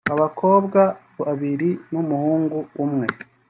[0.13, 0.81] abakobwa
[1.21, 3.07] babiri n’umuhungu umwe